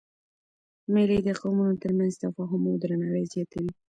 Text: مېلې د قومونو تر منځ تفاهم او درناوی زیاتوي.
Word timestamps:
مېلې 0.93 1.17
د 1.27 1.29
قومونو 1.41 1.75
تر 1.83 1.91
منځ 1.97 2.13
تفاهم 2.23 2.61
او 2.69 2.75
درناوی 2.81 3.25
زیاتوي. 3.33 3.71